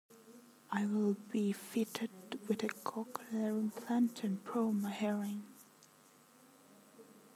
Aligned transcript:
I 0.71 0.87
will 0.87 1.13
be 1.31 1.51
fitted 1.53 2.09
with 2.47 2.63
a 2.63 2.69
cochlear 2.69 3.51
implant 3.51 4.15
to 4.15 4.25
improve 4.25 4.73
my 4.81 4.91
hearing. 4.91 5.43